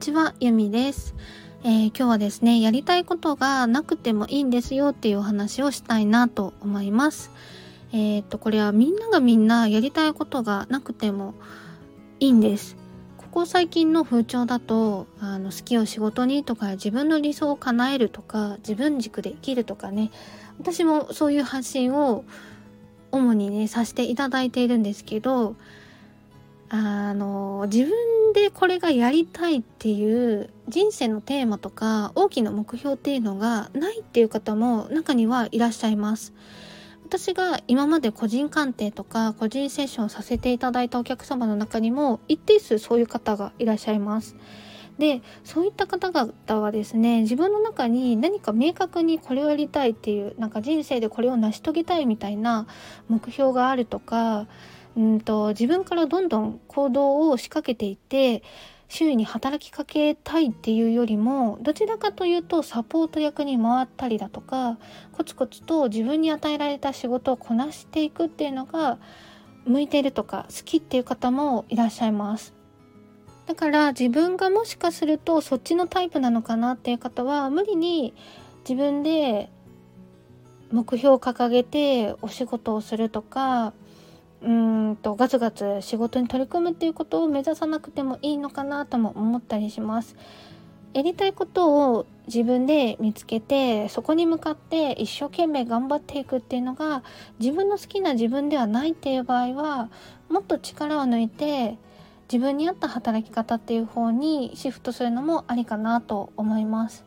[0.00, 1.14] ちは、ゆみです、
[1.62, 7.30] えー、今日はですね、やりたいことがなくてもいいんですよっていうお話をしたいなと思います。
[7.92, 11.34] えっ、と、これはみんながみんなやりたいことがなくても
[12.18, 12.76] いいんです。
[13.18, 20.10] ここ最近の風潮だと、あの、好きを仕事にとか、自分の理想を叶えるとか、自分軸で生きるとかね、
[20.58, 22.24] 私もそういう発信を
[23.12, 25.56] 主にね、させていただいているんですけど、
[26.70, 36.32] あの、自分でこれがやりたいっていう人生のテーマとか大きな目標っていうのがないっていう方も中にはいらっしゃいます。
[37.04, 44.36] 私が今まで個人鑑定とか個人セッションさせていただいたお客様の中にも一定数そういう方がいらっしゃいます。
[45.00, 52.66] でそういった方々はですね自分の中に何か明確にこれをやりたいっていうなんか人生でこれを成し遂げたいみたいな
[53.08, 54.46] 目標があるとか
[54.96, 58.42] うんと自分からどんどん行動を仕掛けていって
[58.88, 64.78] 周囲に働きかけたいっていうよりもどちらかというとサポート役に回ったりだとか
[65.12, 68.98] コツコツと自分に与えられた仕事をこなしていくっていうのが
[69.64, 72.54] 向いているとか好きっていう方もいらっしゃいます。
[73.46, 78.14] だから自分がもしかするとそっちのタイプなのかなっていう方は無理に
[78.68, 79.50] 自分で
[80.72, 83.72] 目標を掲げてお仕事をするとか
[84.42, 90.16] うんとガツガツ仕事に取り組むっていうことを目指さなくてもいいのかなとも思ったりします。
[90.92, 97.04] やりたいことを自分で見つけてそこに向かって一生懸命頑張っていくっていうのが
[97.38, 99.88] 自分の好きな自分ではないっていう場合は
[100.28, 101.78] もっと力を抜いて
[102.32, 107.04] 自分に合った働き方っていう方にシフトするのもありかなと思います。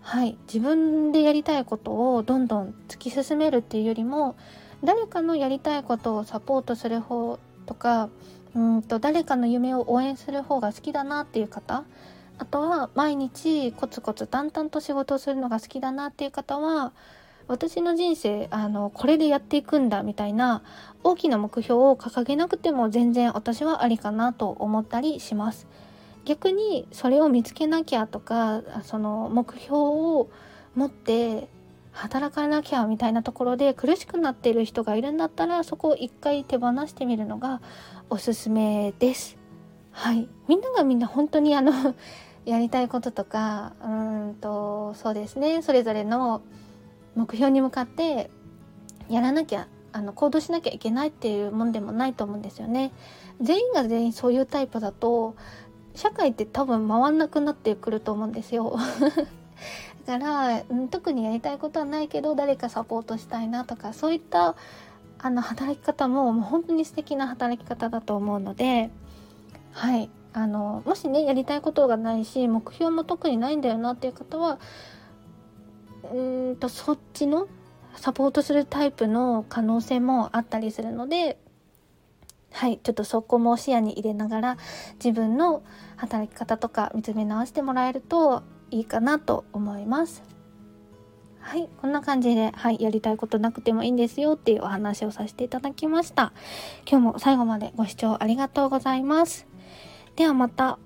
[0.00, 4.36] はい、自分でやりたいことをどんどん突き進めるっていうよりも
[4.84, 8.08] 誰かのやりたいことをサポートする方とか
[8.54, 11.84] うんと誰かの夢を応援する方が好きだなっていう方
[12.38, 16.92] あとは毎日コツコツ淡々と仕事をするのが好きだなっていう方は
[17.48, 20.62] 私の人生あのこれでやっていくんだみたいな
[21.04, 25.66] 大きな目標を掲げなくても全然私はありかなと思ったりします。
[26.24, 30.28] 逆にそれを見つけなきゃとかその目標を
[30.74, 31.48] 持って
[31.96, 37.62] 働かなきゃみたいなところで苦しくなっている人がいるんだったらそこを一回手放してみるのが
[38.10, 39.38] おすすめです。
[39.92, 41.72] はい、みんながみんな本当にあの
[42.44, 46.42] やりたいこととかうんとそうですねそれぞれの
[47.14, 48.30] 目標に向かって
[49.08, 52.92] やらなきゃあの行動しなきゃいけないっていうもんでもないと思うんですよね。
[53.40, 55.34] 全員が全員そういうタイプだと
[55.94, 58.76] 社会って多分回んなくなってくると思うんですよ。
[60.06, 64.56] だから、うん、特にやりたいことはないけど誰かサポートしたいなとかそういった
[65.18, 68.90] あの働き方ももう本当に素敵な働き方だと思うので
[69.72, 70.10] はい。
[70.32, 74.58] あのもしねやりたいことがないし目標も特にないんだよなっていう方は
[76.12, 77.48] うんとそっちの
[77.94, 81.38] サポートするタイプの可能性もあったりするので
[82.52, 82.78] はい。
[82.82, 84.56] ちょっとそこも視野に入れながら
[85.02, 85.62] 自分の
[85.96, 90.22] 働き方とか見つめ直してもらえるといいかなと思います。
[91.40, 96.32] はい、こんな感じで、はい、やりたいことなくてもいいんですよっていうお話をさせていただきました。
[96.90, 99.46] 今日も最後までご視聴ありがとうございます。
[100.16, 100.80] ではまた